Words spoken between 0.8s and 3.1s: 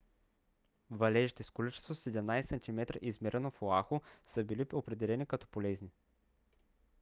валежите с количество 17 см